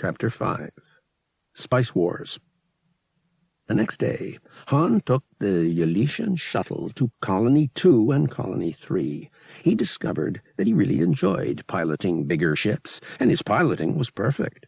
[0.00, 0.70] Chapter 5
[1.54, 2.38] Spice Wars
[3.66, 9.28] The next day, Han took the Ylesian shuttle to Colony 2 and Colony 3.
[9.64, 14.66] He discovered that he really enjoyed piloting bigger ships, and his piloting was perfect.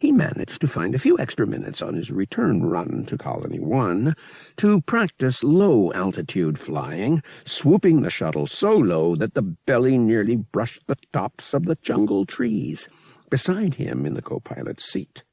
[0.00, 4.16] He managed to find a few extra minutes on his return run to Colony 1
[4.56, 10.96] to practice low-altitude flying, swooping the shuttle so low that the belly nearly brushed the
[11.12, 12.88] tops of the jungle trees.
[13.32, 15.24] Beside him in the co-pilot's seat,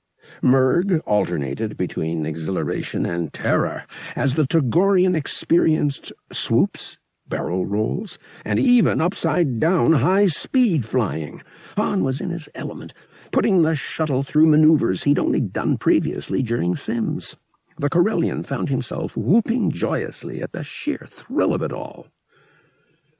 [0.41, 9.01] Murg alternated between exhilaration and terror as the Togorian experienced swoops, barrel rolls, and even
[9.01, 11.41] upside-down high-speed flying.
[11.75, 12.93] Han was in his element,
[13.33, 17.35] putting the shuttle through maneuvers he'd only done previously during Sims.
[17.77, 22.07] The Corellian found himself whooping joyously at the sheer thrill of it all.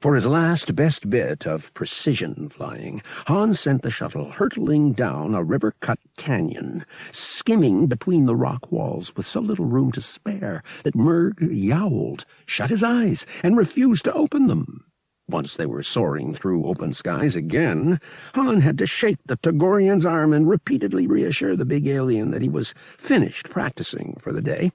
[0.00, 5.44] For his last best bit of precision flying, Han sent the shuttle hurtling down a
[5.44, 11.34] river-cut canyon, skimming between the rock walls with so little room to spare that Murg
[11.40, 14.86] yowled, shut his eyes, and refused to open them.
[15.28, 18.00] Once they were soaring through open skies again,
[18.34, 22.48] Han had to shake the Togorian's arm and repeatedly reassure the big alien that he
[22.48, 24.72] was finished practicing for the day.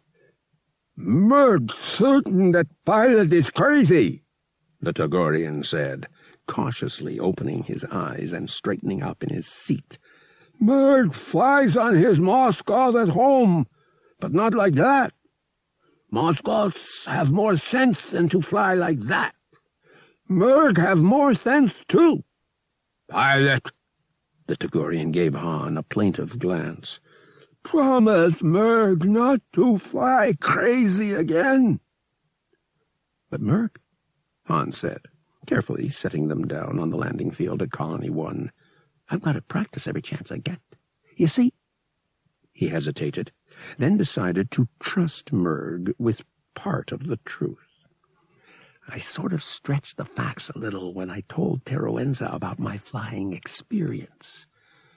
[0.96, 4.22] Murg certain that pilot is crazy,
[4.86, 6.08] the Togorian said,
[6.46, 9.98] cautiously opening his eyes and straightening up in his seat.
[10.62, 13.66] Murg flies on his mosgoth at home,
[14.20, 15.12] but not like that.
[16.14, 19.34] Mosgoths have more sense than to fly like that.
[20.30, 22.24] Murg have more sense, too.
[23.10, 23.72] Pilot,
[24.46, 27.00] the Togorian gave Han a plaintive glance.
[27.64, 31.80] Promise Murg not to fly crazy again.
[33.32, 33.72] But Murg
[34.46, 35.02] Han said,
[35.46, 38.52] carefully setting them down on the landing field at Colony 1.
[39.10, 40.60] I've got to practice every chance I get.
[41.16, 41.54] You see?
[42.52, 43.32] He hesitated,
[43.78, 46.24] then decided to trust Murg with
[46.54, 47.58] part of the truth.
[48.88, 53.34] I sort of stretched the facts a little when I told Teroenza about my flying
[53.34, 54.46] experience.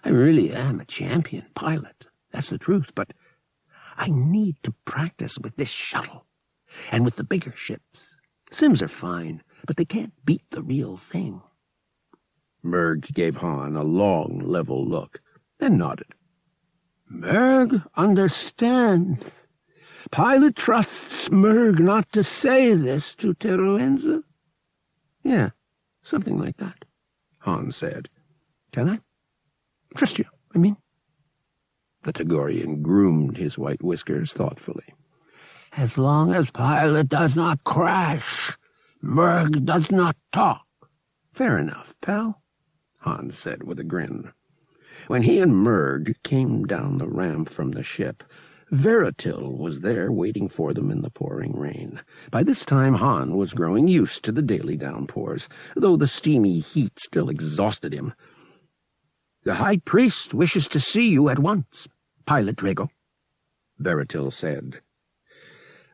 [0.05, 2.07] I really am a champion pilot.
[2.31, 3.15] That's the truth, but
[3.97, 6.27] I need to practice with this shuttle
[6.93, 8.18] and with the bigger ships.
[8.51, 11.43] Sims are fine, but they can't beat the real thing.
[12.65, 15.21] Murg gave Han a long, level look,
[15.59, 16.09] then nodded.
[17.11, 19.47] Murg understands.
[20.11, 24.23] Pilot trusts Murg not to say this to Teroenza?
[25.23, 25.51] Yeah,
[26.03, 26.85] something like that,
[27.41, 28.09] Han said.
[28.73, 29.01] Can I?
[29.97, 30.77] Trust you, I mean.
[32.03, 34.95] The Togorian groomed his white whiskers thoughtfully.
[35.77, 38.57] As long as Pilot does not crash,
[39.03, 40.67] Murg does not talk.
[41.33, 42.43] Fair enough, pal,
[43.01, 44.33] Hans said with a grin.
[45.07, 48.25] When he and Murg came down the ramp from the ship,
[48.73, 52.01] Veretil was there waiting for them in the pouring rain.
[52.31, 56.99] By this time, Han was growing used to the daily downpours, though the steamy heat
[56.99, 58.13] still exhausted him.
[59.45, 61.89] The High Priest wishes to see you at once,
[62.27, 62.91] Pilot Drago,
[63.81, 64.81] Veretil said.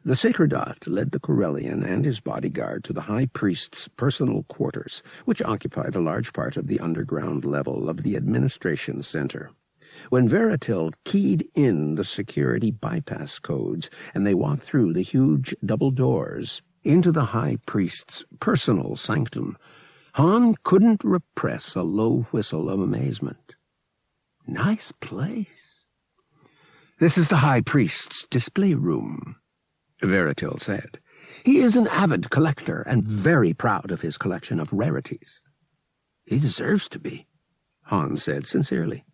[0.07, 5.41] The Sacredot led the Corellian and his bodyguard to the High Priest's personal quarters, which
[5.41, 9.51] occupied a large part of the underground level of the administration center.
[10.11, 15.91] When Veretil keyed in the security bypass codes and they walked through the huge double
[15.91, 19.57] doors into the High Priest's personal sanctum,
[20.17, 23.55] Han couldn't repress a low whistle of amazement.
[24.47, 25.85] Nice place.
[26.99, 29.37] This is the High Priest's display room.
[30.07, 30.99] Veretil said.
[31.45, 33.21] He is an avid collector and hmm.
[33.21, 35.41] very proud of his collection of rarities.
[36.25, 37.27] He deserves to be,
[37.85, 39.05] Han said sincerely.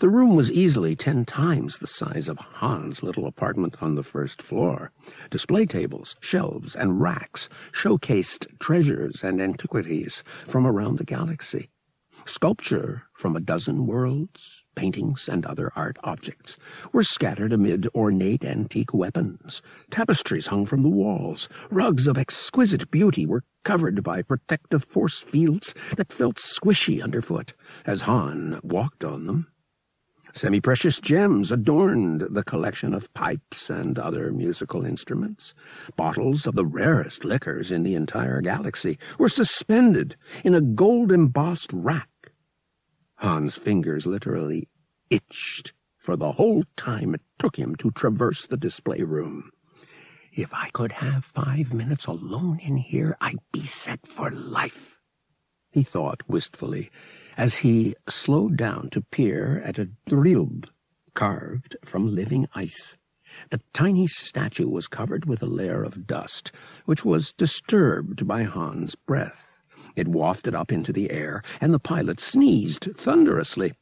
[0.00, 4.42] The room was easily ten times the size of Han's little apartment on the first
[4.42, 4.90] floor.
[5.30, 11.70] Display tables, shelves, and racks showcased treasures and antiquities from around the galaxy.
[12.24, 16.56] Sculpture from a dozen worlds, paintings, and other art objects
[16.92, 19.60] were scattered amid ornate antique weapons.
[19.90, 21.48] Tapestries hung from the walls.
[21.70, 27.54] Rugs of exquisite beauty were covered by protective force fields that felt squishy underfoot
[27.84, 29.48] as Han walked on them.
[30.32, 35.54] Semi-precious gems adorned the collection of pipes and other musical instruments.
[35.96, 40.14] Bottles of the rarest liquors in the entire galaxy were suspended
[40.44, 42.10] in a gold-embossed rack
[43.16, 44.68] Han's fingers literally
[45.10, 49.50] itched for the whole time it took him to traverse the display room.
[50.32, 55.00] If I could have five minutes alone in here, I'd be set for life,
[55.70, 56.90] he thought wistfully,
[57.36, 60.68] as he slowed down to peer at a drilb
[61.14, 62.96] carved from living ice.
[63.50, 66.52] The tiny statue was covered with a layer of dust,
[66.84, 69.56] which was disturbed by Han's breath.
[69.96, 73.72] It wafted up into the air, and the pilot sneezed thunderously.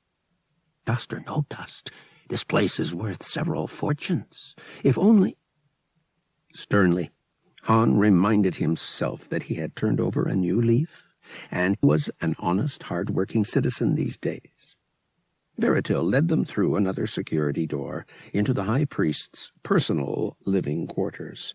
[0.84, 1.90] Dust or no dust,
[2.28, 4.54] this place is worth several fortunes.
[4.82, 5.36] If only...
[6.54, 7.10] Sternly,
[7.62, 11.02] Han reminded himself that he had turned over a new leaf,
[11.50, 14.76] and was an honest, hard-working citizen these days.
[15.58, 18.04] Veretil led them through another security door
[18.34, 21.54] into the high priest's personal living quarters.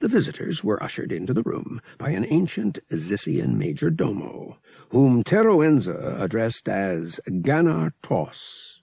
[0.00, 4.56] The visitors were ushered into the room by an ancient Zyssian major domo,
[4.88, 8.80] whom Teroenza addressed as Ganar Tos.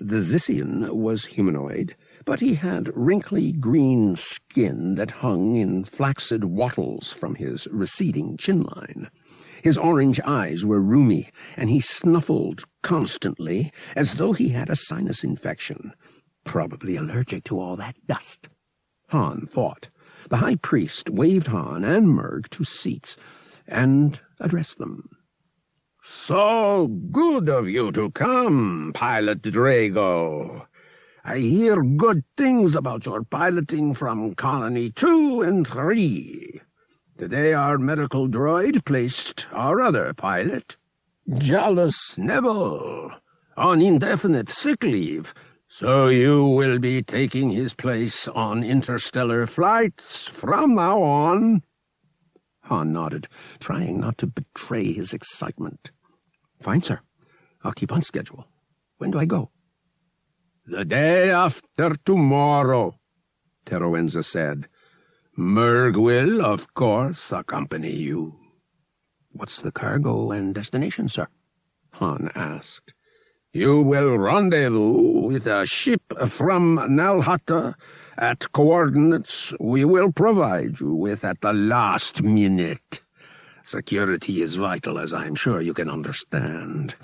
[0.00, 1.94] The Zyssian was humanoid,
[2.24, 8.64] but he had wrinkly green skin that hung in flaccid wattles from his receding chin
[8.64, 9.08] line.
[9.62, 15.22] His orange eyes were rheumy, and he snuffled constantly as though he had a sinus
[15.22, 15.92] infection.
[16.42, 18.48] Probably allergic to all that dust.
[19.10, 19.90] Han thought.
[20.28, 23.16] The high priest waved Han and Murg to seats
[23.66, 25.08] and addressed them.
[26.02, 30.66] So good of you to come, Pilot Drago.
[31.24, 36.62] I hear good things about your piloting from Colony 2 and 3.
[37.18, 40.78] Today our medical droid placed our other pilot,
[41.28, 43.12] Jalus Nebel,
[43.56, 45.34] on indefinite sick leave,
[45.72, 51.62] so you will be taking his place on interstellar flights from now on.
[52.62, 53.28] Han nodded,
[53.60, 55.92] trying not to betray his excitement.
[56.60, 57.00] Fine, sir.
[57.62, 58.48] I'll keep on schedule.
[58.98, 59.52] When do I go?
[60.66, 62.98] The day after tomorrow,
[63.64, 64.66] Teroenza said.
[65.38, 68.34] Murg will, of course, accompany you.
[69.30, 71.28] What's the cargo and destination, sir?
[71.92, 72.92] Han asked.
[73.52, 77.74] You will rendezvous with a ship from Nal Hutta
[78.16, 83.00] at coordinates we will provide you with at the last minute.
[83.64, 86.94] Security is vital, as I'm sure you can understand.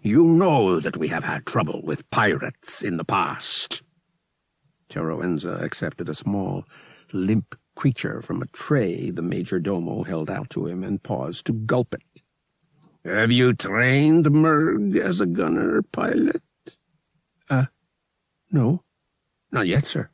[0.00, 3.82] You know that we have had trouble with pirates in the past.
[4.88, 6.62] Teroenza accepted a small,
[7.12, 11.52] limp creature from a tray the major domo held out to him and paused to
[11.52, 12.22] gulp it.
[13.06, 16.42] Have you trained Murg as a gunner pilot?
[17.48, 17.66] Uh,
[18.50, 18.82] no.
[19.52, 20.10] Not yet, sir.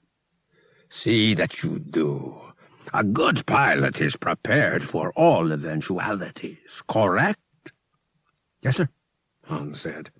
[0.91, 2.53] See that you do.
[2.93, 7.41] A good pilot is prepared for all eventualities, correct?
[8.61, 8.91] Yes, sir,
[9.47, 10.11] Hans said.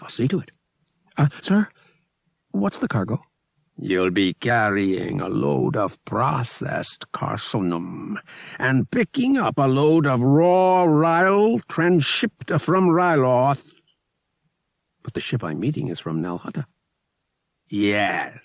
[0.00, 0.52] I'll see to it.
[1.18, 1.68] Uh, sir,
[2.52, 3.22] what's the cargo?
[3.84, 8.14] You'll be carrying a load of processed carsunum
[8.56, 13.64] and picking up a load of raw ryll transshipped from Ryloth.
[15.02, 16.66] But the ship I'm meeting is from Nal Hutta.
[17.68, 18.38] Yes.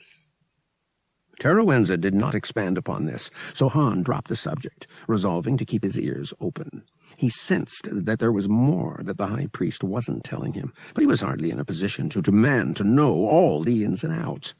[1.39, 5.99] Teroenza did not expand upon this, so Han dropped the subject, resolving to keep his
[5.99, 6.81] ears open.
[7.15, 11.07] He sensed that there was more that the high priest wasn't telling him, but he
[11.07, 14.55] was hardly in a position to demand to know all the ins and outs.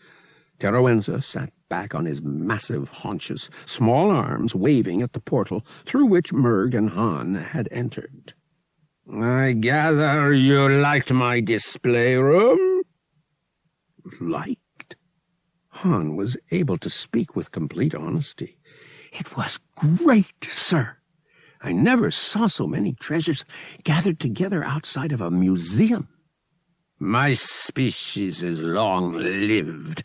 [0.60, 6.34] Teroenza sat back on his massive haunches, small arms waving at the portal through which
[6.34, 8.34] Murg and Han had entered.
[9.12, 12.82] I gather you liked my display room?
[14.20, 14.96] Liked?
[15.70, 18.58] Han was able to speak with complete honesty.
[19.14, 20.98] It was great, sir.
[21.62, 23.46] I never saw so many treasures
[23.84, 26.08] gathered together outside of a museum.
[27.00, 30.04] My species is long-lived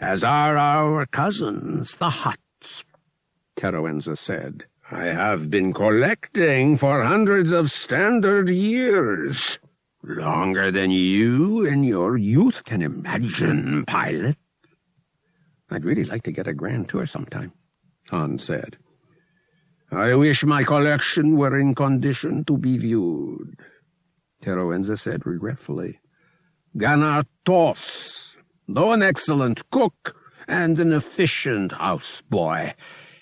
[0.00, 2.84] as are our cousins, the Hutts,
[3.56, 4.64] Teroenza said.
[4.90, 9.58] I have been collecting for hundreds of standard years.
[10.02, 14.36] Longer than you in your youth can imagine, pilot.
[15.70, 17.52] I'd really like to get a grand tour sometime,
[18.10, 18.78] Han said.
[19.90, 23.58] I wish my collection were in condition to be viewed,
[24.42, 25.98] Teroenza said regretfully.
[26.76, 28.27] Ganar Tos
[28.68, 30.14] though an excellent cook
[30.46, 32.74] and an efficient houseboy,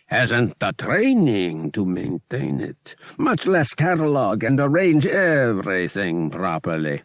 [0.07, 7.03] hasn't the training to maintain it, much less catalog and arrange everything properly.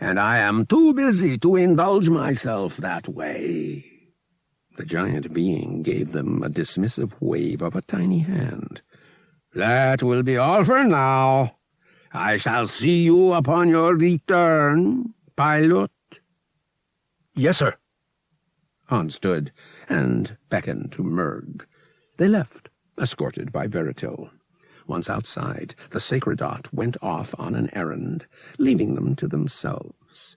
[0.00, 3.84] And I am too busy to indulge myself that way.
[4.76, 8.82] The giant being gave them a dismissive wave of a tiny hand.
[9.54, 11.56] That will be all for now.
[12.12, 15.90] I shall see you upon your return, pilot.
[17.34, 17.74] Yes, sir.
[18.86, 19.52] Han stood
[19.88, 21.66] and beckoned to Murg.
[22.16, 22.68] They left,
[23.00, 24.30] escorted by Veretil.
[24.86, 28.26] Once outside, the Sacredot went off on an errand,
[28.58, 30.36] leaving them to themselves.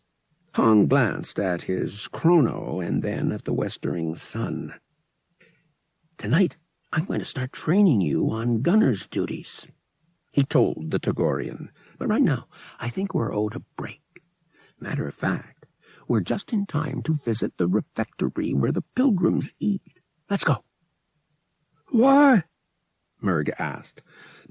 [0.54, 4.74] Han glanced at his chrono and then at the westering sun.
[6.18, 6.58] Tonight,
[6.94, 9.68] I'm going to start training you on gunner's duties,
[10.32, 11.70] he told the Togorian.
[11.98, 12.48] But right now,
[12.80, 14.02] I think we're owed a break.
[14.80, 15.57] Matter of fact,
[16.08, 20.02] we're just in time to visit the refectory where the pilgrims eat.
[20.30, 20.64] Let's go.
[21.90, 22.44] Why?
[23.22, 24.02] Murg asked.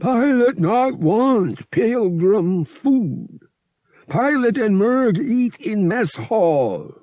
[0.01, 3.41] Pilot not want pilgrim food.
[4.09, 6.95] Pilot and Murg eat in mess hall.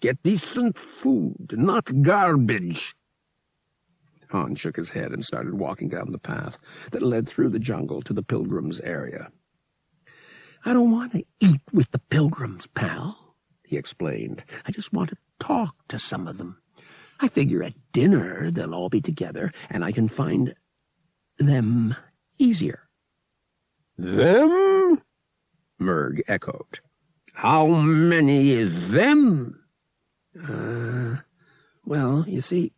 [0.00, 2.94] Get decent food, not garbage.
[4.30, 6.58] Han shook his head and started walking down the path
[6.90, 9.30] that led through the jungle to the pilgrims' area.
[10.64, 13.23] I don't want to eat with the pilgrims, pal,
[13.74, 14.44] he explained.
[14.66, 16.58] I just want to talk to some of them.
[17.18, 20.54] I figure at dinner they'll all be together, and I can find
[21.38, 21.96] them
[22.38, 22.88] easier.
[23.98, 25.02] Them?
[25.80, 26.78] Murg echoed.
[27.32, 29.60] How many is them?
[30.40, 31.16] Uh,
[31.84, 32.72] well, you see,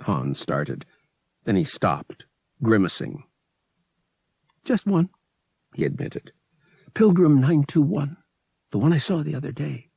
[0.00, 0.84] Han started.
[1.44, 2.26] Then he stopped,
[2.60, 3.22] grimacing.
[4.64, 5.10] Just one,
[5.74, 6.32] he admitted.
[6.92, 8.16] Pilgrim 921,
[8.72, 9.90] the one I saw the other day.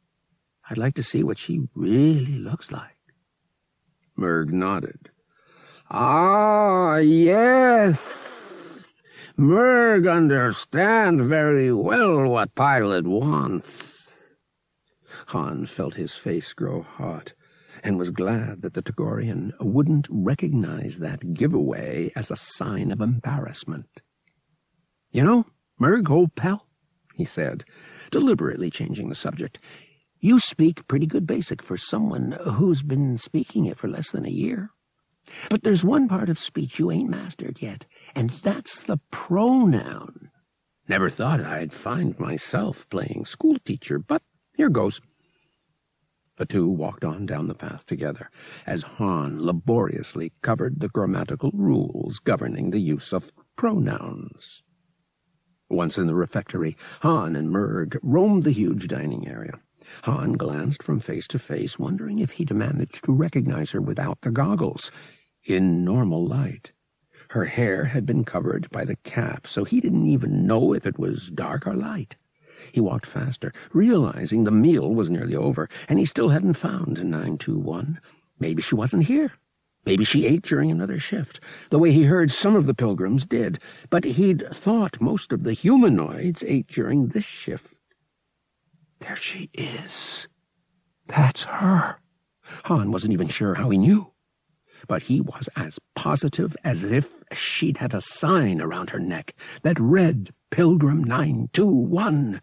[0.70, 2.98] I'd like to see what she really looks like.
[4.18, 5.10] Murg nodded.
[5.90, 8.00] Ah, yes.
[9.38, 14.10] Murg understands very well what Pilot wants.
[15.28, 17.34] Han felt his face grow hot
[17.84, 24.02] and was glad that the Togorian wouldn't recognize that giveaway as a sign of embarrassment.
[25.12, 25.46] You know,
[25.80, 26.68] Murg, old pal,
[27.14, 27.64] he said,
[28.12, 29.60] deliberately changing the subject,
[30.20, 34.30] you speak pretty good basic for someone who's been speaking it for less than a
[34.30, 34.72] year.
[35.50, 40.32] But there's one part of speech you ain't mastered yet, and that's the pronoun.
[40.88, 44.22] Never thought I'd find myself playing schoolteacher, but
[44.56, 45.02] here goes.
[46.38, 48.30] The two walked on down the path together,
[48.66, 54.64] as Han laboriously covered the grammatical rules governing the use of pronouns.
[55.70, 59.60] Once in the refectory, Han and Murg roamed the huge dining area.
[60.04, 64.32] Han glanced from face to face, wondering if he'd managed to recognize her without the
[64.32, 64.92] goggles,
[65.44, 66.72] in normal light.
[67.30, 70.98] Her hair had been covered by the cap, so he didn't even know if it
[70.98, 72.16] was dark or light.
[72.72, 78.00] He walked faster, realizing the meal was nearly over, and he still hadn't found 921.
[78.40, 79.34] Maybe she wasn't here.
[79.86, 81.40] Maybe she ate during another shift,
[81.70, 85.54] the way he heard some of the pilgrims did, but he'd thought most of the
[85.54, 87.77] humanoids ate during this shift.
[89.00, 90.28] There she is.
[91.08, 92.00] That's her.
[92.66, 94.14] Han wasn't even sure how he knew.
[94.88, 99.80] But he was as positive as if she'd had a sign around her neck that
[99.80, 102.42] read Pilgrim 921.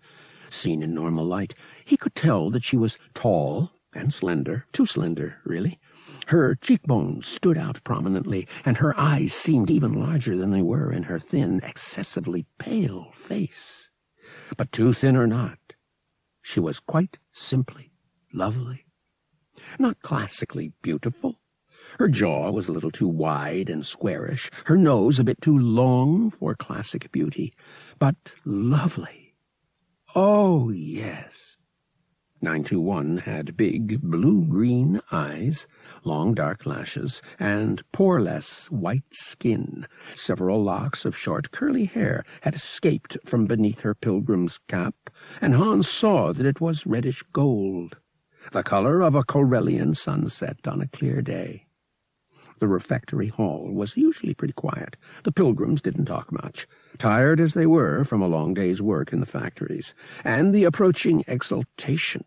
[0.51, 5.37] Seen in normal light, he could tell that she was tall and slender, too slender,
[5.45, 5.79] really.
[6.27, 11.05] Her cheekbones stood out prominently, and her eyes seemed even larger than they were in
[11.05, 13.91] her thin, excessively pale face.
[14.57, 15.59] But too thin or not,
[16.45, 17.91] she was quite simply
[18.31, 18.85] lovely.
[19.79, 21.41] Not classically beautiful.
[21.99, 26.29] Her jaw was a little too wide and squarish, her nose a bit too long
[26.31, 27.55] for classic beauty,
[27.99, 29.35] but lovely.
[30.15, 31.54] Oh, yes.
[32.45, 35.67] 921 had big blue-green eyes,
[36.05, 39.87] long dark lashes, and poreless white skin.
[40.15, 44.95] Several locks of short curly hair had escaped from beneath her pilgrim's cap,
[45.41, 47.97] and Hans saw that it was reddish gold,
[48.53, 51.65] the color of a Corellian sunset on a clear day.
[52.59, 54.99] The refectory hall was usually pretty quiet.
[55.23, 59.21] The pilgrims didn't talk much, tired as they were from a long day's work in
[59.21, 62.27] the factories, and the approaching exaltation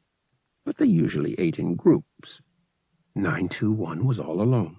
[0.67, 2.41] but they usually ate in groups.
[3.15, 4.75] 921 was all alone.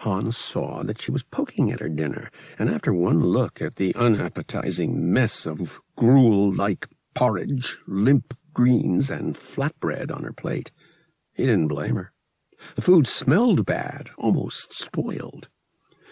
[0.00, 3.94] Hans saw that she was poking at her dinner, and after one look at the
[3.94, 10.70] unappetizing mess of gruel-like porridge, limp greens, and flatbread on her plate,
[11.32, 12.12] he didn't blame her.
[12.74, 15.48] The food smelled bad, almost spoiled.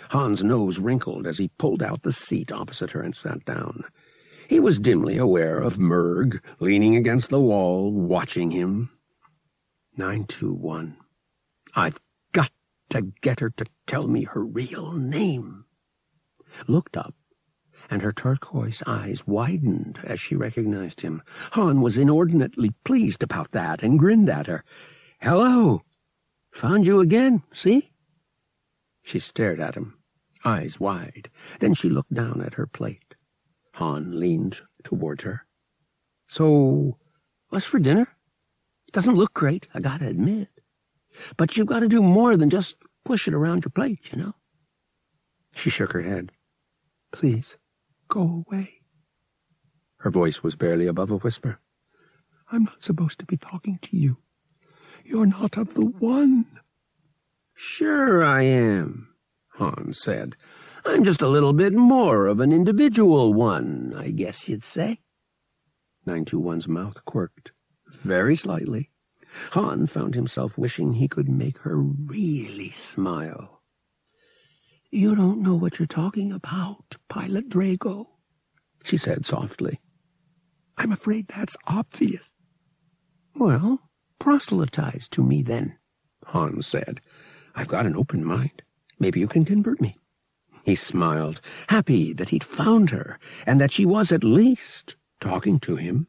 [0.09, 3.85] Hans' nose wrinkled as he pulled out the seat opposite her and sat down.
[4.49, 8.89] He was dimly aware of Murg leaning against the wall, watching him,
[9.97, 10.97] 921.
[11.75, 12.01] I've
[12.33, 12.51] got
[12.91, 15.67] to get her to tell me her real name.
[16.67, 17.15] Looked up,
[17.91, 21.23] and her turquoise eyes widened as she recognized him.
[21.53, 24.65] Han was inordinately pleased about that and grinned at her.
[25.21, 25.83] Hello.
[26.53, 27.91] Found you again, see?
[29.03, 29.99] She stared at him,
[30.45, 31.29] eyes wide.
[31.61, 33.15] Then she looked down at her plate.
[33.75, 35.47] Han leaned toward her.
[36.29, 36.99] So,
[37.49, 38.09] what's for dinner?
[38.93, 40.51] It doesn't look great, I gotta admit.
[41.39, 44.35] But you've got to do more than just push it around your plate, you know?
[45.55, 46.31] She shook her head.
[47.11, 47.57] Please,
[48.09, 48.83] go away.
[50.01, 51.59] Her voice was barely above a whisper.
[52.51, 54.19] I'm not supposed to be talking to you.
[55.07, 56.45] You're not of the one.
[57.55, 59.09] Sure I am,
[59.55, 60.37] Hans said.
[60.85, 65.01] I'm just a little bit more of an individual one, I guess you'd say.
[66.07, 67.53] 921's mouth quirked,
[68.03, 68.91] very slightly.
[69.53, 73.63] Han found himself wishing he could make her really smile.
[74.91, 78.07] You don't know what you're talking about, Pilot Drago,
[78.85, 79.81] she said softly.
[80.77, 82.37] I'm afraid that's obvious.
[83.35, 85.79] Well, proselytize to me then,
[86.27, 87.01] Han said.
[87.55, 88.63] I've got an open mind.
[88.99, 89.97] Maybe you can convert me.
[90.65, 95.77] He smiled, happy that he'd found her, and that she was at least talking to
[95.77, 96.07] him.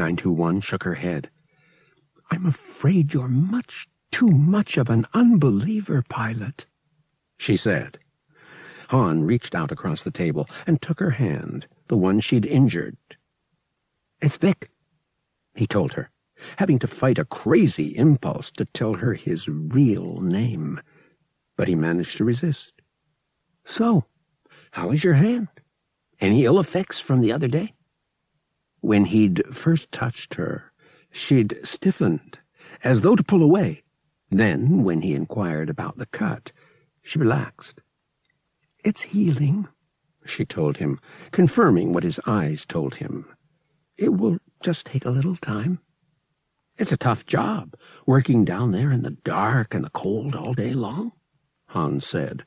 [0.00, 1.28] 921 shook her head.
[2.30, 6.64] I'm afraid you're much too much of an unbeliever, Pilot,
[7.36, 7.98] she said.
[8.88, 12.96] Han reached out across the table and took her hand, the one she'd injured.
[14.22, 14.70] It's Vic,
[15.54, 16.10] he told her,
[16.56, 20.80] having to fight a crazy impulse to tell her his real name.
[21.58, 22.72] But he managed to resist.
[23.66, 24.06] So,
[24.70, 25.48] how is your hand?
[26.22, 27.74] Any ill effects from the other day?
[28.80, 30.72] When he'd first touched her,
[31.10, 32.38] she'd stiffened,
[32.82, 33.82] as though to pull away.
[34.30, 36.52] Then, when he inquired about the cut,
[37.02, 37.80] she relaxed.
[38.84, 39.68] It's healing,
[40.24, 43.26] she told him, confirming what his eyes told him.
[43.98, 45.80] It will just take a little time.
[46.78, 47.74] It's a tough job,
[48.06, 51.12] working down there in the dark and the cold all day long,
[51.66, 52.44] Hans said.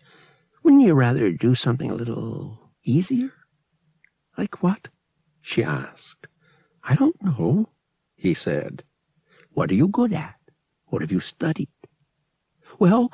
[0.64, 3.32] Wouldn't you rather do something a little easier?
[4.38, 4.90] Like what?
[5.42, 6.23] she asked.
[6.84, 7.70] I don't know,
[8.16, 8.84] he said.
[9.52, 10.36] What are you good at?
[10.88, 11.70] What have you studied?
[12.80, 13.12] Well,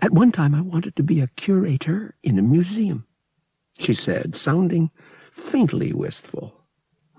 [0.00, 3.06] at one time I wanted to be a curator in a museum,
[3.78, 4.90] she said, sounding
[5.30, 6.64] faintly wistful.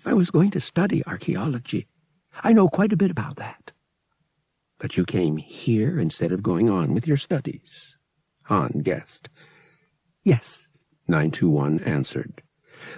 [0.06, 1.88] I was going to study archaeology.
[2.44, 3.72] I know quite a bit about that.
[4.80, 7.98] But you came here instead of going on with your studies,
[8.44, 9.30] Han guessed.
[10.24, 10.68] Yes,
[11.08, 12.42] 921 answered.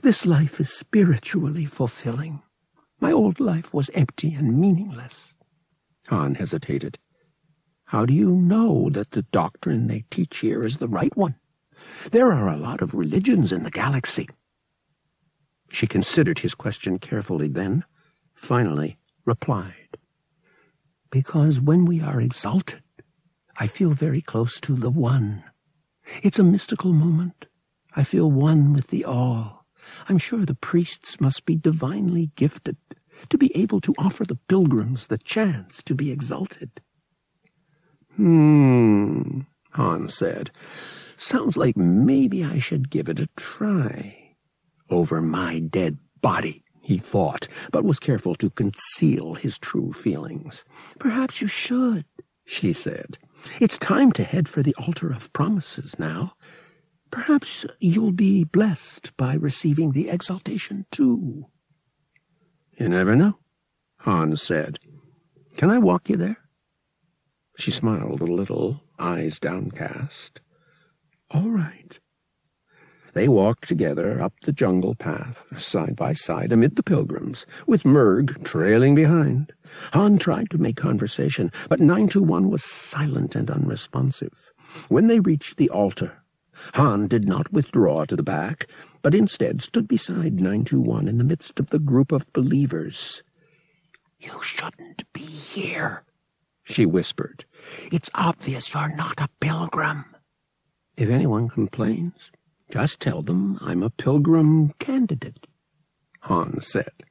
[0.01, 2.41] This life is spiritually fulfilling.
[2.99, 5.33] My old life was empty and meaningless.
[6.07, 6.97] Han hesitated.
[7.85, 11.35] How do you know that the doctrine they teach here is the right one?
[12.11, 14.27] There are a lot of religions in the galaxy.
[15.69, 17.83] She considered his question carefully, then,
[18.33, 19.97] finally, replied,
[21.11, 22.81] Because when we are exalted,
[23.57, 25.43] I feel very close to the One.
[26.21, 27.45] It's a mystical moment.
[27.95, 29.54] I feel one with the All.
[30.07, 32.77] I'm sure the priests must be divinely gifted
[33.29, 36.81] to be able to offer the pilgrims the chance to be exalted.
[38.15, 40.51] Hmm, Hans said.
[41.17, 44.35] Sounds like maybe I should give it a try.
[44.89, 50.63] Over my dead body he thought, but was careful to conceal his true feelings.
[50.99, 52.05] Perhaps you should,
[52.45, 53.17] she said.
[53.59, 56.33] It's time to head for the altar of promises now.
[57.15, 61.45] Perhaps you'll be blessed by receiving the exaltation too.
[62.77, 63.39] You never know,
[63.99, 64.79] Hans said.
[65.55, 66.39] Can I walk you there?
[67.57, 70.41] She smiled a little, eyes downcast.
[71.31, 71.97] All right.
[73.13, 78.43] They walked together up the jungle path, side by side, amid the pilgrims, with Murg
[78.43, 79.53] trailing behind.
[79.93, 84.51] Han tried to make conversation, but 921 was silent and unresponsive.
[84.89, 86.24] When they reached the altar,
[86.73, 88.67] Han did not withdraw to the back,
[89.01, 93.23] but instead stood beside 921 in the midst of the group of believers.
[94.19, 96.03] You shouldn't be here,
[96.63, 97.45] she whispered.
[97.91, 100.05] It's obvious you're not a pilgrim.
[100.97, 102.31] If anyone complains,
[102.71, 105.45] just tell them I'm a pilgrim candidate,
[106.21, 107.03] Hans said,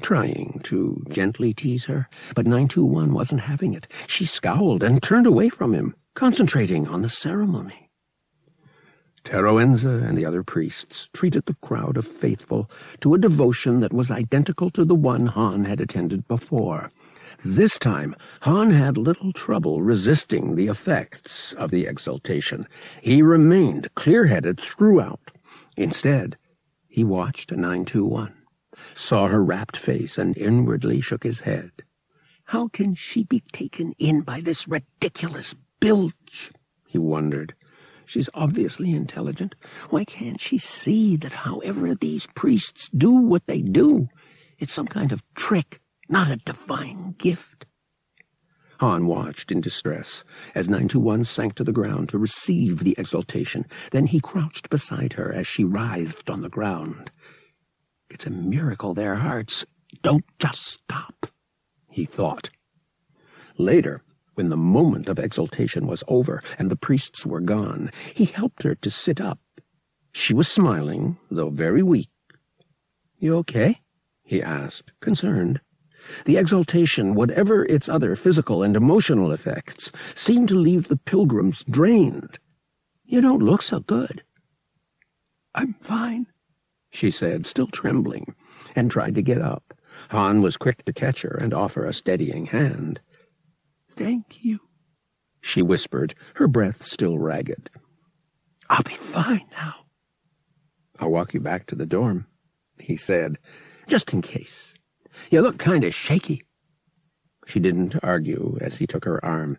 [0.00, 2.08] trying to gently tease her.
[2.34, 3.88] But 921 wasn't having it.
[4.06, 7.89] She scowled and turned away from him, concentrating on the ceremony.
[9.24, 14.10] Teroenza and the other priests treated the crowd of faithful to a devotion that was
[14.10, 16.90] identical to the one Han had attended before.
[17.44, 22.66] This time, Han had little trouble resisting the effects of the exaltation.
[23.02, 25.30] He remained clear-headed throughout.
[25.76, 26.36] Instead,
[26.88, 28.34] he watched 921,
[28.94, 31.70] saw her rapt face, and inwardly shook his head.
[32.44, 36.52] How can she be taken in by this ridiculous bilge?
[36.88, 37.54] He wondered.
[38.10, 39.54] She's obviously intelligent.
[39.90, 44.08] Why can't she see that however these priests do what they do,
[44.58, 47.66] it's some kind of trick, not a divine gift?
[48.80, 50.24] Han watched in distress
[50.56, 53.64] as 921 sank to the ground to receive the exaltation.
[53.92, 57.12] Then he crouched beside her as she writhed on the ground.
[58.10, 59.64] It's a miracle their hearts
[60.02, 61.28] don't just stop,
[61.92, 62.50] he thought.
[63.56, 64.02] Later,
[64.34, 68.74] when the moment of exaltation was over and the priests were gone, he helped her
[68.74, 69.38] to sit up.
[70.12, 72.10] She was smiling, though very weak.
[73.18, 73.80] You okay?
[74.22, 75.60] he asked, concerned.
[76.24, 82.38] The exaltation, whatever its other physical and emotional effects, seemed to leave the pilgrims drained.
[83.04, 84.22] You don't look so good.
[85.54, 86.26] I'm fine,
[86.90, 88.34] she said, still trembling,
[88.74, 89.74] and tried to get up.
[90.10, 93.00] Han was quick to catch her and offer a steadying hand.
[93.90, 94.60] Thank you,
[95.40, 97.70] she whispered, her breath still ragged.
[98.68, 99.74] I'll be fine now.
[100.98, 102.26] I'll walk you back to the dorm,
[102.78, 103.38] he said,
[103.88, 104.74] just in case.
[105.30, 106.42] You look kind of shaky.
[107.46, 109.58] She didn't argue as he took her arm,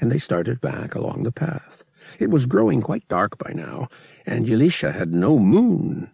[0.00, 1.84] and they started back along the path.
[2.18, 3.88] It was growing quite dark by now,
[4.26, 6.10] and Ylesia had no moon.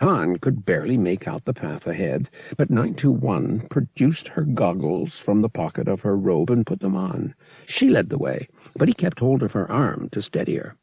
[0.00, 5.48] Han could barely make out the path ahead, but 921 produced her goggles from the
[5.48, 7.34] pocket of her robe and put them on.
[7.66, 10.76] She led the way, but he kept hold of her arm to steady her.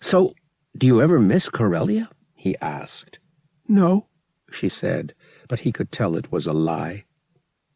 [0.00, 0.34] So,
[0.76, 2.10] do you ever miss Corellia?
[2.34, 3.18] he asked.
[3.66, 4.06] No,
[4.50, 5.14] she said,
[5.48, 7.04] but he could tell it was a lie.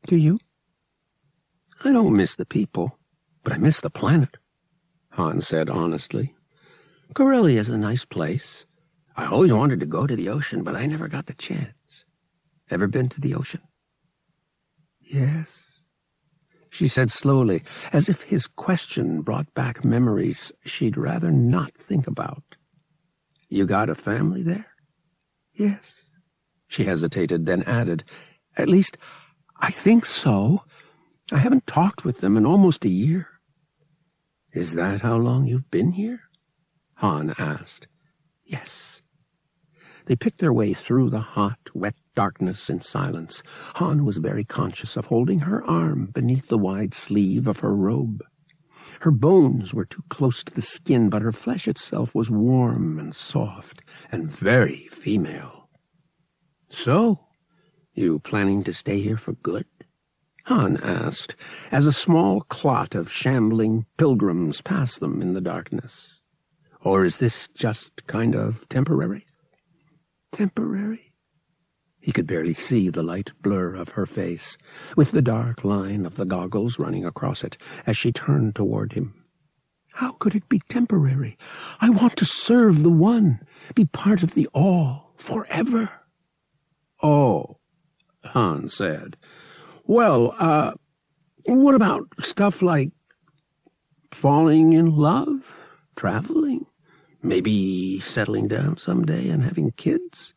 [0.07, 0.39] Do you?
[1.83, 2.99] I don't miss the people,
[3.43, 4.37] but I miss the planet,
[5.11, 6.35] Han said honestly.
[7.15, 8.67] Corellia is a nice place.
[9.17, 12.05] I always wanted to go to the ocean, but I never got the chance.
[12.71, 13.61] Ever been to the ocean?
[15.01, 15.75] Yes,
[16.75, 22.43] she said slowly, as if his question brought back memories she'd rather not think about.
[23.49, 24.67] You got a family there?
[25.55, 26.11] Yes.
[26.67, 28.03] She hesitated, then added,
[28.57, 28.99] At least,
[29.61, 30.65] I think so.
[31.31, 33.29] I haven't talked with them in almost a year.
[34.53, 36.23] Is that how long you've been here?
[36.95, 37.87] Han asked.
[38.45, 39.03] Yes.
[40.07, 43.43] They picked their way through the hot, wet darkness in silence.
[43.77, 48.23] Han was very conscious of holding her arm beneath the wide sleeve of her robe.
[49.01, 53.15] Her bones were too close to the skin, but her flesh itself was warm and
[53.15, 53.81] soft
[54.13, 55.69] and very female.
[56.69, 57.21] So,
[57.95, 59.67] you planning to stay here for good?
[60.47, 61.37] Han asked,
[61.73, 66.21] as a small clot of shambling pilgrims passed them in the darkness.
[66.85, 69.25] Or is this just kind of temporary?
[70.33, 71.13] Temporary?
[71.99, 74.59] He could barely see the light blur of her face,
[74.95, 79.25] with the dark line of the goggles running across it as she turned toward him.
[79.93, 81.39] How could it be temporary?
[81.81, 83.41] I want to serve the One,
[83.75, 85.89] be part of the All, forever.
[87.03, 87.57] Oh,
[88.25, 89.17] Han said.
[89.85, 90.73] Well, uh,
[91.47, 92.91] what about stuff like
[94.13, 95.57] falling in love,
[95.97, 96.67] traveling?
[97.25, 100.35] Maybe settling down someday and having kids.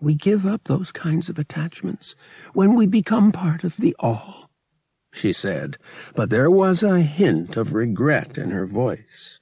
[0.00, 2.14] We give up those kinds of attachments
[2.54, 4.48] when we become part of the all,
[5.12, 5.76] she said,
[6.14, 9.38] but there was a hint of regret in her voice.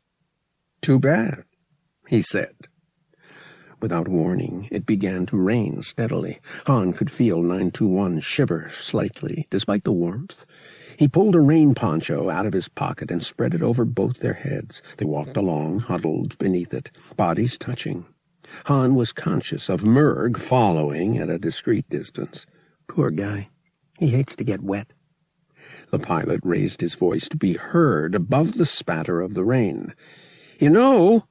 [0.81, 1.45] Too bad,
[2.09, 2.55] he said.
[3.83, 6.41] Without warning, it began to rain steadily.
[6.67, 10.47] Han could feel 921 shiver slightly, despite the warmth,
[10.97, 14.35] he pulled a rain poncho out of his pocket and spread it over both their
[14.35, 14.83] heads.
[14.99, 18.07] They walked along, huddled beneath it, bodies touching.
[18.67, 22.47] Han was conscious of Murg following at a discreet distance.
[22.87, 23.49] Poor guy.
[23.99, 24.93] He hates to get wet.
[25.91, 29.95] The pilot raised his voice to be heard above the spatter of the rain.
[30.61, 31.25] You know,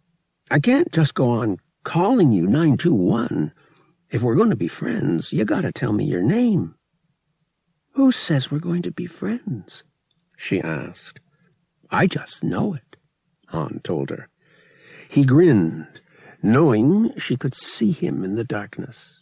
[0.49, 3.53] I can't just go on calling you 921.
[4.09, 6.75] If we're going to be friends, you gotta tell me your name.
[7.93, 9.83] Who says we're going to be friends?
[10.37, 11.19] she asked.
[11.89, 12.95] I just know it,
[13.49, 14.27] Han told her.
[15.09, 16.01] He grinned,
[16.41, 19.21] knowing she could see him in the darkness.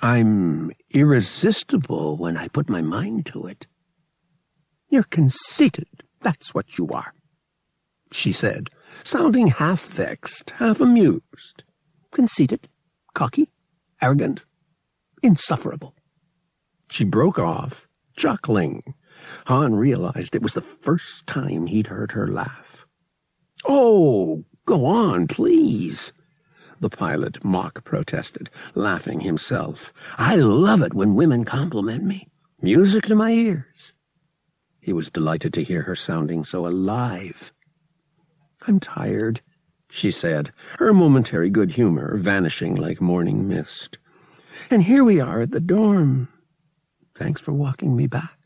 [0.00, 3.66] I'm irresistible when I put my mind to it.
[4.88, 7.14] You're conceited, that's what you are,
[8.10, 8.70] she said,
[9.04, 11.64] sounding half vexed, half amused.
[12.12, 12.68] Conceited,
[13.14, 13.48] cocky,
[14.00, 14.44] arrogant,
[15.22, 15.94] insufferable.
[16.90, 18.94] She broke off, chuckling.
[19.46, 22.86] Han realized it was the first time he'd heard her laugh.
[23.64, 26.12] Oh, go on, please.
[26.80, 29.92] The pilot mock protested, laughing himself.
[30.18, 32.28] I love it when women compliment me.
[32.60, 33.92] Music to my ears.
[34.80, 37.52] He was delighted to hear her sounding so alive.
[38.66, 39.40] I'm tired,
[39.90, 43.98] she said, her momentary good humor vanishing like morning mist.
[44.70, 46.28] And here we are at the dorm.
[47.14, 48.38] Thanks for walking me back.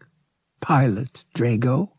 [0.61, 1.91] Pilot Drago.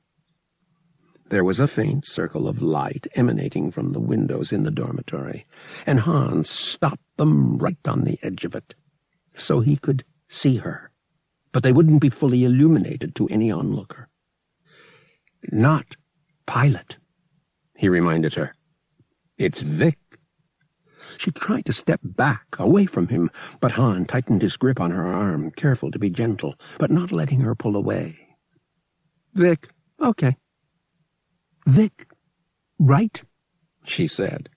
[1.30, 5.46] There was a faint circle of light emanating from the windows in the dormitory,
[5.86, 8.76] and Hans stopped them right on the edge of it,
[9.36, 10.92] so he could see her,
[11.52, 14.08] but they wouldn't be fully illuminated to any onlooker.
[15.52, 15.98] Not
[16.46, 16.98] Pilot,
[17.78, 18.54] he reminded her.
[19.38, 19.98] It's Vic.
[21.18, 25.08] She tried to step back, away from him, but Han tightened his grip on her
[25.08, 28.18] arm, careful to be gentle, but not letting her pull away.
[29.34, 29.70] Vic,
[30.02, 30.36] okay.
[31.66, 32.08] Vic,
[32.80, 33.24] right?
[33.86, 34.50] she said.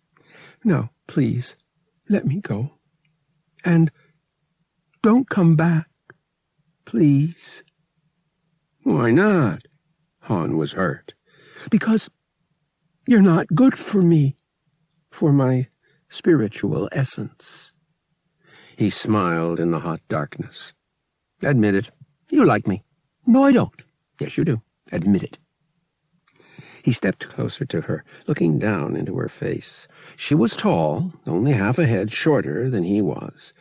[0.65, 1.57] No, please,
[2.09, 2.73] let me go.
[3.65, 3.91] And
[5.03, 5.89] don't come back,
[6.85, 7.63] please.
[8.83, 9.63] Why not?
[10.21, 11.15] Han was hurt.
[11.71, 12.11] Because
[13.11, 14.37] you're not good for me,
[15.11, 15.67] for my
[16.09, 17.73] spiritual essence.
[18.77, 20.75] He smiled in the hot darkness.
[21.43, 21.91] Admit it.
[22.31, 22.85] You like me.
[23.27, 23.83] No, I don't.
[24.21, 24.63] Yes, you do.
[24.93, 25.39] Admit it.
[26.85, 29.89] He stepped closer to her, looking down into her face.
[30.17, 33.53] She was tall, only half a head shorter than he was.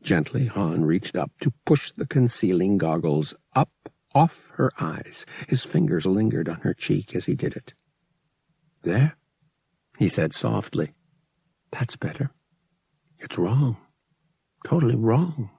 [0.00, 3.72] Gently, Han reached up to push the concealing goggles up
[4.14, 5.26] off her eyes.
[5.48, 7.74] His fingers lingered on her cheek as he did it.
[8.86, 9.16] There,
[9.98, 10.92] he said softly.
[11.72, 12.30] That's better.
[13.18, 13.78] It's wrong.
[14.64, 15.50] Totally wrong.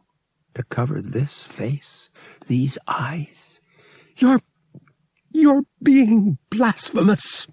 [0.54, 2.10] To cover this face,
[2.48, 3.60] these eyes.
[4.16, 4.40] You're
[5.34, 7.48] you're being blasphemous,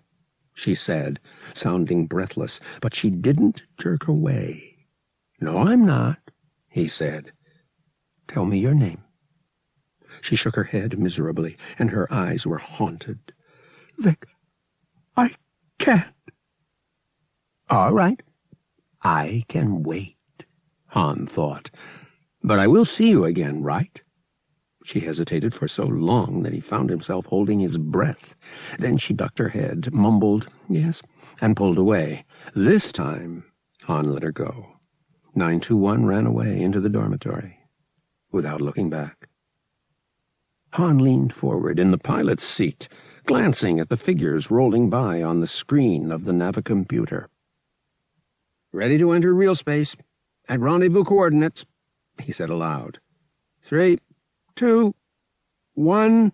[0.55, 1.19] she said,
[1.55, 4.77] sounding breathless, but she didn't jerk away.
[5.41, 6.19] No, I'm not,
[6.69, 7.33] he said.
[8.29, 9.03] Tell me your name.
[10.21, 13.33] She shook her head miserably, and her eyes were haunted.
[13.99, 14.29] Vic,
[15.17, 15.35] I
[15.85, 16.15] can't.
[17.69, 18.23] All right.
[19.03, 20.17] I can wait,
[20.89, 21.71] Han thought.
[22.43, 24.01] But I will see you again, right?
[24.85, 28.35] She hesitated for so long that he found himself holding his breath.
[28.79, 31.03] Then she ducked her head, mumbled, yes,
[31.41, 32.25] and pulled away.
[32.55, 33.45] This time,
[33.85, 34.77] Han let her go.
[35.35, 37.59] 921 ran away into the dormitory
[38.31, 39.29] without looking back.
[40.75, 42.89] Han leaned forward in the pilot's seat,
[43.27, 47.27] glancing at the figures rolling by on the screen of the navicomputer.
[48.73, 49.97] Ready to enter real space.
[50.49, 51.65] At rendezvous coordinates,
[52.23, 52.99] he said aloud.
[53.63, 53.99] Three,
[54.55, 54.95] two,
[55.73, 56.33] one.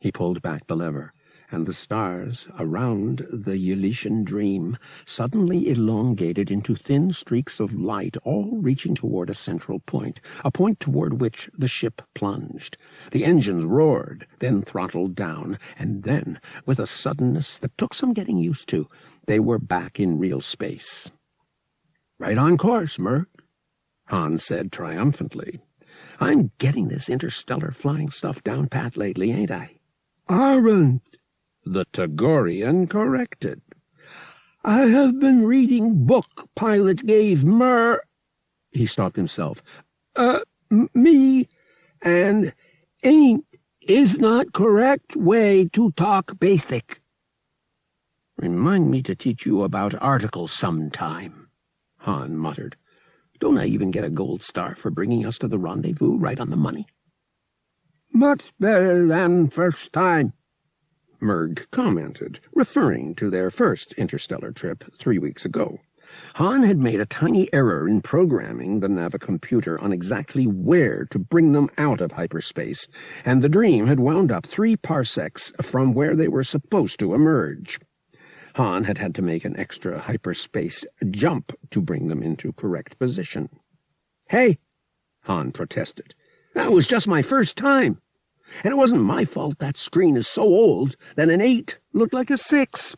[0.00, 1.12] He pulled back the lever,
[1.50, 8.58] and the stars around the Ylesian dream suddenly elongated into thin streaks of light, all
[8.60, 12.76] reaching toward a central point, a point toward which the ship plunged.
[13.10, 18.36] The engines roared, then throttled down, and then, with a suddenness that took some getting
[18.36, 18.88] used to,
[19.26, 21.10] they were back in real space.
[22.18, 23.26] Right on course, Murg,
[24.06, 25.60] Hans said triumphantly.
[26.18, 29.76] I'm getting this interstellar flying stuff down pat lately, ain't I?
[30.28, 31.02] Aren't,
[31.64, 33.60] the Togorian corrected.
[34.64, 38.02] I have been reading book pilot gave Mer...
[38.70, 39.62] He stopped himself.
[40.14, 40.40] Uh,
[40.94, 41.48] me,
[42.02, 42.52] and
[43.02, 43.44] ain't
[43.80, 47.00] is not correct way to talk basic.
[48.36, 51.50] Remind me to teach you about articles sometime,
[51.98, 52.76] Han muttered.
[53.40, 56.50] Don't I even get a gold star for bringing us to the rendezvous right on
[56.50, 56.86] the money?
[58.12, 60.34] Much better than first time,
[61.20, 65.78] Murg commented, referring to their first interstellar trip three weeks ago.
[66.34, 71.52] Han had made a tiny error in programming the navicomputer on exactly where to bring
[71.52, 72.88] them out of hyperspace,
[73.24, 77.78] and the dream had wound up three parsecs from where they were supposed to emerge.
[78.56, 83.48] Han had had to make an extra hyperspace jump to bring them into correct position.
[84.28, 84.58] Hey,
[85.22, 86.14] Han protested.
[86.54, 88.00] That was just my first time.
[88.64, 92.30] And it wasn't my fault that screen is so old that an eight looked like
[92.30, 92.96] a six.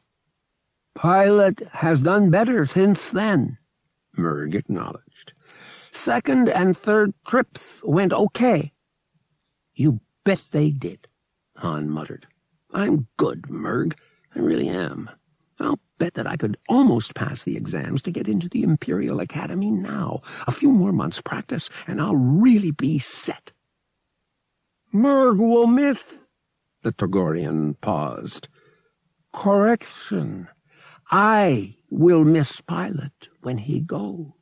[0.94, 3.58] Pilot has done better since then,
[4.16, 5.32] Murg acknowledged.
[5.90, 8.72] Second and third trips went okay.
[9.74, 11.08] You bet they did,
[11.56, 12.26] Han muttered.
[12.72, 13.94] I'm good, Murg.
[14.34, 15.10] I really am.
[15.60, 19.70] I'll bet that I could almost pass the exams to get into the Imperial Academy
[19.70, 20.20] now.
[20.46, 23.52] A few more months' practice, and I'll really be set.
[24.92, 25.98] Murg will miss...
[26.82, 28.48] The Togorian paused.
[29.32, 30.48] Correction.
[31.10, 34.32] I will miss Pilot when he goes.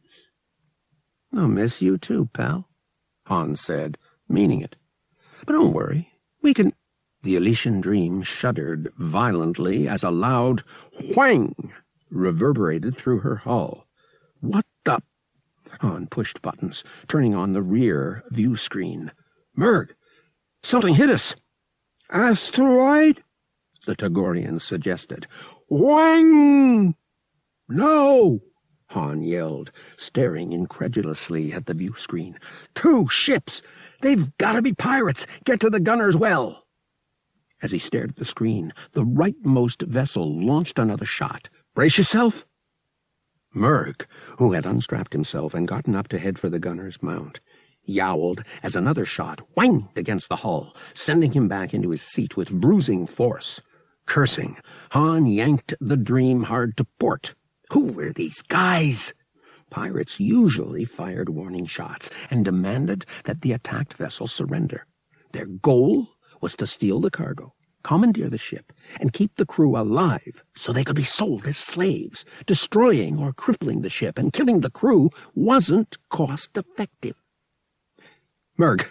[1.33, 2.69] I'll miss you too, pal,
[3.27, 3.97] Han said,
[4.29, 4.77] meaning it.
[5.47, 6.11] But don't worry.
[6.43, 6.73] We can...
[7.23, 10.63] The Ylesian dream shuddered violently as a loud
[11.15, 11.73] whang
[12.11, 13.87] reverberated through her hull.
[14.41, 15.01] What the?
[15.81, 19.13] Han pushed buttons, turning on the rear view screen.
[19.57, 19.91] Murg!
[20.63, 21.35] Something hit us!
[22.11, 23.23] Asteroid?
[23.87, 25.27] The Togorian suggested.
[25.69, 26.95] Wang!
[27.69, 28.41] No!
[28.89, 32.39] Han yelled, staring incredulously at the view screen.
[32.75, 33.63] Two ships!
[34.03, 35.27] They've got to be pirates!
[35.45, 36.67] Get to the gunner's well!
[37.63, 41.49] As he stared at the screen, the rightmost vessel launched another shot.
[41.75, 42.47] Brace yourself!
[43.55, 44.07] Murg,
[44.39, 47.41] who had unstrapped himself and gotten up to head for the gunner's mount,
[47.91, 52.51] yowled as another shot whanged against the hull, sending him back into his seat with
[52.51, 53.61] bruising force.
[54.07, 54.57] Cursing,
[54.91, 57.35] Han yanked the dream hard to port.
[57.71, 59.15] Who were these guys?
[59.71, 64.87] Pirates usually fired warning shots and demanded that the attacked vessel surrender.
[65.33, 66.09] Their goal
[66.41, 70.83] was to steal the cargo, commandeer the ship, and keep the crew alive so they
[70.83, 72.25] could be sold as slaves.
[72.47, 77.20] Destroying or crippling the ship and killing the crew wasn't cost effective.
[78.61, 78.85] Murg,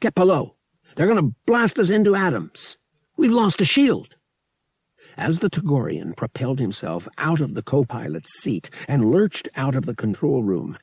[0.00, 0.56] get below.
[0.96, 2.78] They're going to blast us into atoms.
[3.18, 4.16] We've lost a shield.
[5.18, 9.94] As the Togorian propelled himself out of the co-pilot's seat and lurched out of the
[9.94, 10.78] control room,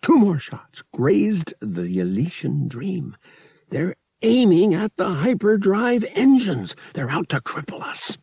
[0.00, 3.14] two more shots grazed the Ylesian dream.
[3.68, 6.76] They're aiming at the hyperdrive engines.
[6.94, 8.16] They're out to cripple us.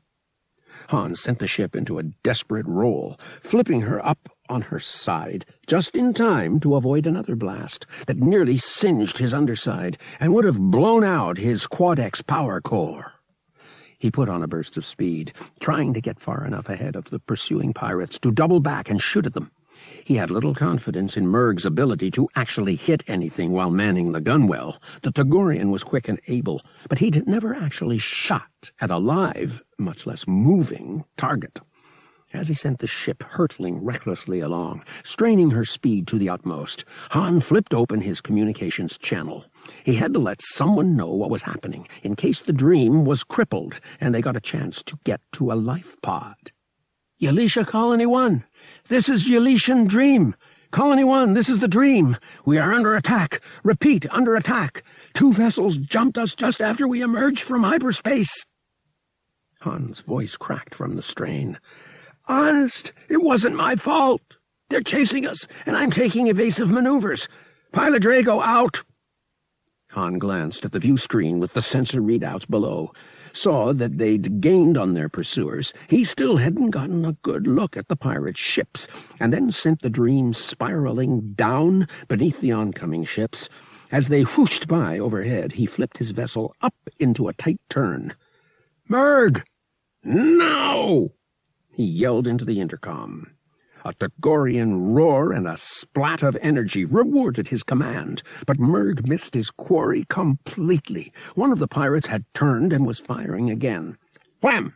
[0.89, 5.95] Han sent the ship into a desperate roll, flipping her up on her side, just
[5.95, 11.03] in time to avoid another blast that nearly singed his underside and would have blown
[11.03, 13.13] out his Quadex power core.
[13.97, 17.19] He put on a burst of speed, trying to get far enough ahead of the
[17.19, 19.51] pursuing pirates to double back and shoot at them.
[20.03, 24.77] He had little confidence in Murg's ability to actually hit anything while manning the gunwale.
[25.01, 30.05] The Togorian was quick and able, but he'd never actually shot at a live, much
[30.05, 31.59] less moving, target.
[32.33, 37.41] As he sent the ship hurtling recklessly along, straining her speed to the utmost, Han
[37.41, 39.45] flipped open his communications channel.
[39.85, 43.79] He had to let someone know what was happening, in case the dream was crippled
[44.01, 46.51] and they got a chance to get to a life pod.
[47.21, 48.43] Ylesia Colony 1,
[48.87, 50.35] this is Ylesian Dream.
[50.71, 52.17] Colony 1, this is the dream.
[52.45, 53.41] We are under attack.
[53.63, 54.83] Repeat, under attack.
[55.13, 58.43] Two vessels jumped us just after we emerged from hyperspace.
[59.61, 61.59] Han's voice cracked from the strain.
[62.27, 64.37] Honest, it wasn't my fault.
[64.69, 67.27] They're chasing us, and I'm taking evasive maneuvers.
[67.71, 68.83] Pilot Draygo out.
[69.91, 72.91] Han glanced at the view screen with the sensor readouts below,
[73.33, 75.73] saw that they'd gained on their pursuers.
[75.87, 78.87] He still hadn't gotten a good look at the pirate ships,
[79.19, 83.49] and then sent the dream spiraling down beneath the oncoming ships.
[83.91, 88.15] As they whooshed by overhead, he flipped his vessel up into a tight turn.
[88.89, 89.43] Murg!
[90.03, 91.11] No!
[91.75, 93.31] He yelled into the intercom.
[93.83, 99.49] A Togorian roar and a splat of energy rewarded his command, but Murg missed his
[99.49, 101.11] quarry completely.
[101.33, 103.97] One of the pirates had turned and was firing again.
[104.41, 104.75] Wham!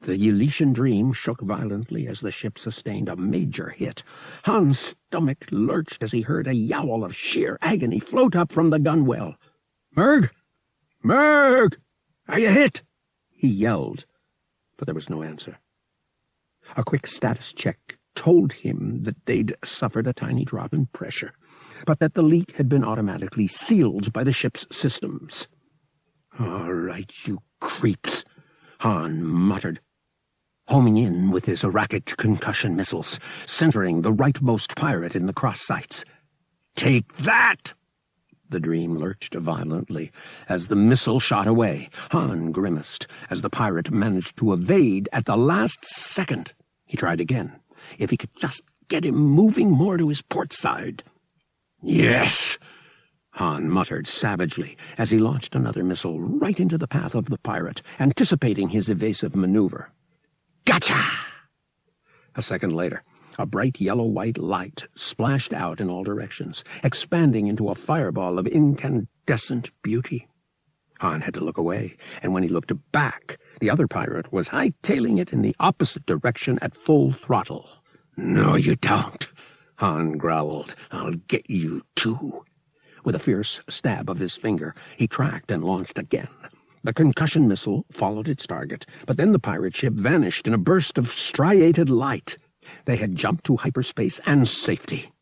[0.00, 4.04] The Ylesian dream shook violently as the ship sustained a major hit.
[4.42, 8.78] Han's stomach lurched as he heard a yowl of sheer agony float up from the
[8.78, 9.36] gunwale.
[9.96, 10.28] Murg!
[11.02, 11.78] Murg!
[12.28, 12.82] Are you hit?
[13.30, 14.04] he yelled,
[14.76, 15.58] but there was no answer.
[16.76, 21.34] A quick status check told him that they'd suffered a tiny drop in pressure,
[21.86, 25.48] but that the leak had been automatically sealed by the ship's systems.
[26.38, 28.24] All right, you creeps,
[28.80, 29.80] Han muttered,
[30.68, 36.04] homing in with his rocket concussion missiles, centering the rightmost pirate in the cross sights.
[36.74, 37.74] Take that!
[38.48, 40.12] The dream lurched violently
[40.48, 41.90] as the missile shot away.
[42.10, 46.52] Han grimaced as the pirate managed to evade at the last second.
[46.86, 47.52] He tried again.
[47.98, 51.02] If he could just get him moving more to his port side.
[51.82, 52.58] Yes,
[53.36, 57.82] Han muttered savagely as he launched another missile right into the path of the pirate,
[58.00, 59.90] anticipating his evasive maneuver.
[60.64, 60.98] Gotcha!
[62.34, 63.02] A second later,
[63.38, 69.70] a bright yellow-white light splashed out in all directions, expanding into a fireball of incandescent
[69.82, 70.28] beauty.
[71.00, 75.18] Han had to look away, and when he looked back, the other pirate was hightailing
[75.18, 77.68] it in the opposite direction at full throttle.
[78.16, 79.28] No, you don't,
[79.76, 80.74] Han growled.
[80.90, 82.44] I'll get you, too.
[83.04, 86.28] With a fierce stab of his finger, he tracked and launched again.
[86.82, 90.98] The concussion missile followed its target, but then the pirate ship vanished in a burst
[90.98, 92.38] of striated light.
[92.84, 95.12] They had jumped to hyperspace and safety.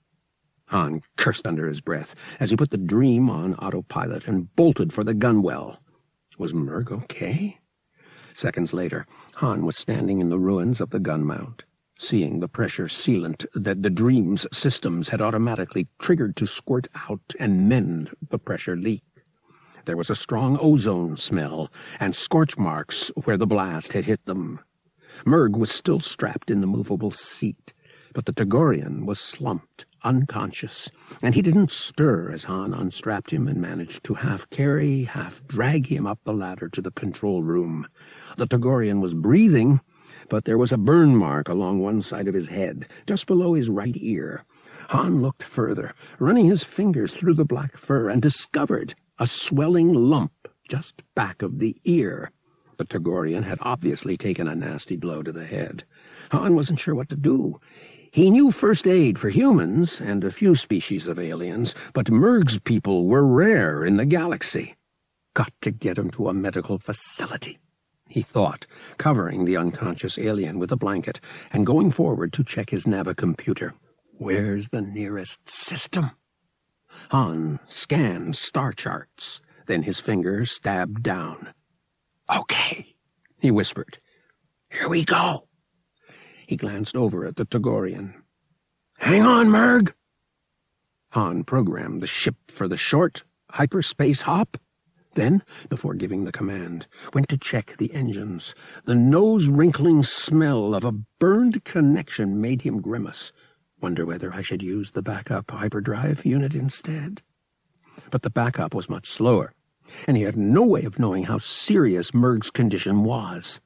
[0.68, 5.05] Han cursed under his breath as he put the dream on autopilot and bolted for
[5.05, 5.78] the gunwale.
[6.38, 7.61] Was Murg okay?
[8.32, 11.64] Seconds later, Han was standing in the ruins of the gun mount.
[11.99, 17.68] seeing the pressure sealant that the dream's systems had automatically triggered to squirt out and
[17.68, 19.05] mend the pressure leak.
[19.84, 21.70] There was a strong ozone smell
[22.01, 24.61] and scorch marks where the blast had hit them.
[25.24, 27.72] Murg was still strapped in the movable seat,
[28.12, 30.90] but the Togorian was slumped, unconscious,
[31.22, 35.86] and he didn't stir as Han unstrapped him and managed to half carry, half drag
[35.86, 37.86] him up the ladder to the control room.
[38.36, 39.80] The Togorian was breathing,
[40.28, 43.70] but there was a burn mark along one side of his head, just below his
[43.70, 44.44] right ear.
[44.88, 50.32] Han looked further, running his fingers through the black fur, and discovered a swelling lump
[50.68, 52.30] just back of the ear.
[52.77, 55.85] The Togorian had obviously taken a nasty blow to the head.
[56.33, 57.61] Han wasn't sure what to do.
[58.11, 63.07] He knew first aid for humans and a few species of aliens, but Murg's people
[63.07, 64.77] were rare in the galaxy.
[65.35, 67.59] Got to get him to a medical facility,
[68.09, 68.66] he thought,
[68.99, 71.20] covering the unconscious alien with a blanket
[71.53, 73.72] and going forward to check his navicomputer.
[74.16, 76.12] Where's the nearest system?
[77.11, 81.53] Han scanned star charts, then his finger stabbed down.
[82.31, 82.95] Okay,
[83.39, 83.99] he whispered.
[84.70, 85.47] Here we go.
[86.47, 88.14] He glanced over at the Togorian.
[88.99, 89.93] Hang on, Murg.
[91.11, 94.57] Han programmed the ship for the short hyperspace hop.
[95.14, 98.55] Then, before giving the command, went to check the engines.
[98.85, 103.33] The nose-wrinkling smell of a burned connection made him grimace.
[103.81, 107.22] Wonder whether I should use the backup hyperdrive unit instead.
[108.11, 109.53] But the backup was much slower
[110.07, 113.61] and he had no way of knowing how serious Murg's condition was.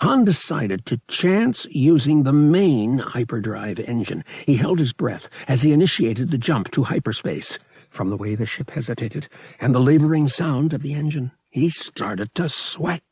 [0.00, 4.24] Han decided to chance using the main hyperdrive engine.
[4.46, 7.58] He held his breath as he initiated the jump to hyperspace.
[7.90, 9.28] From the way the ship hesitated
[9.60, 13.02] and the laboring sound of the engine, he started to sweat.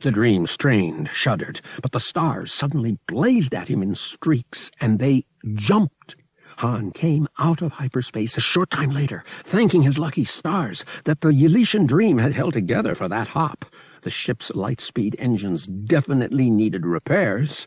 [0.00, 5.24] The dream strained, shuddered, but the stars suddenly blazed at him in streaks, and they
[5.54, 6.16] jumped
[6.58, 11.30] Han came out of hyperspace a short time later, thanking his lucky stars that the
[11.30, 13.64] Ylesian dream had held together for that hop.
[14.02, 17.66] The ship's light-speed engines definitely needed repairs.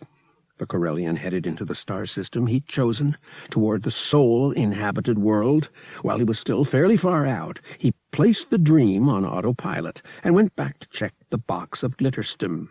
[0.57, 3.17] The Corellian headed into the star system he'd chosen,
[3.49, 5.69] toward the sole inhabited world.
[6.01, 10.55] While he was still fairly far out, he placed the dream on autopilot and went
[10.55, 12.69] back to check the box of glitterstim.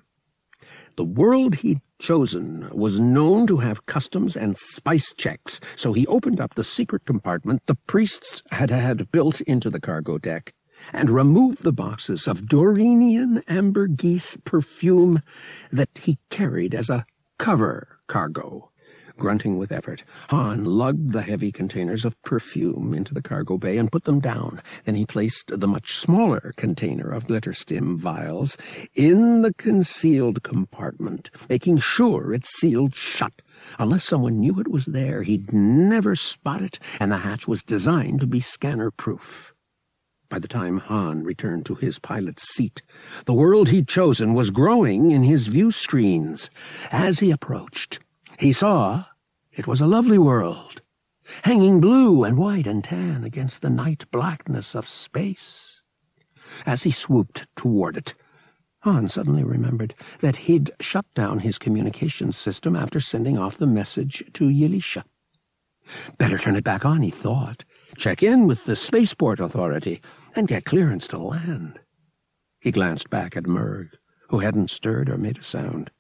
[0.97, 6.41] The world he'd chosen was known to have customs and spice checks, so he opened
[6.41, 10.55] up the secret compartment the priests had had built into the cargo deck
[10.95, 15.21] and removed the boxes of Dorinian ambergris perfume
[15.71, 17.05] that he carried as a
[17.37, 18.71] cover cargo.
[19.19, 23.91] Grunting with effort, Han lugged the heavy containers of perfume into the cargo bay and
[23.91, 24.61] put them down.
[24.85, 28.59] Then he placed the much smaller container of glitterstim vials
[28.95, 33.41] in the concealed compartment, making sure it sealed shut.
[33.79, 38.21] Unless someone knew it was there, he'd never spot it, and the hatch was designed
[38.21, 39.55] to be scanner-proof.
[40.29, 42.83] By the time Han returned to his pilot's seat,
[43.25, 46.51] the world he'd chosen was growing in his view screens.
[46.91, 48.01] As he approached,
[48.39, 49.05] he saw
[49.53, 50.83] it was a lovely world,
[51.43, 55.83] hanging blue and white and tan against the night blackness of space.
[56.65, 58.15] As he swooped toward it,
[58.81, 64.23] Han suddenly remembered that he'd shut down his communications system after sending off the message
[64.35, 65.05] to Ylesia.
[66.19, 67.65] Better turn it back on, he thought.
[67.97, 70.01] Check in with the Spaceport Authority
[70.35, 71.81] and get clearance to land.
[72.61, 73.91] He glanced back at Murg,
[74.29, 75.91] who hadn't stirred or made a sound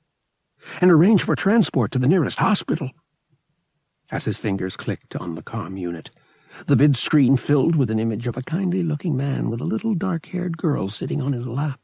[0.80, 2.90] and arrange for transport to the nearest hospital.
[4.10, 6.10] As his fingers clicked on the comm unit,
[6.66, 10.56] the vid screen filled with an image of a kindly-looking man with a little dark-haired
[10.56, 11.80] girl sitting on his lap.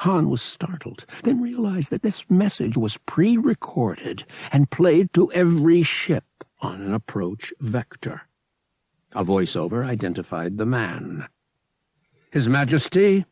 [0.00, 6.24] Han was startled, then realized that this message was pre-recorded and played to every ship
[6.60, 8.22] on an approach vector.
[9.12, 11.28] A voiceover identified the man.
[12.32, 13.24] His Majesty,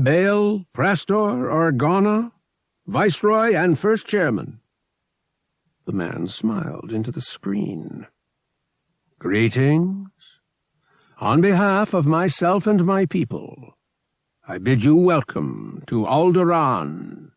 [0.00, 2.32] Bail, Prestor, Organa,
[2.86, 4.60] Viceroy and First Chairman.
[5.86, 8.06] The man smiled into the screen.
[9.18, 10.08] Greetings.
[11.18, 13.76] On behalf of myself and my people,
[14.46, 17.32] I bid you welcome to Alderaan.